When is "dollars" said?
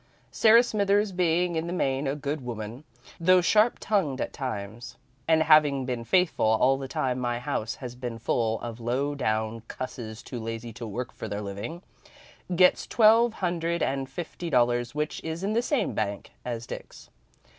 14.49-14.95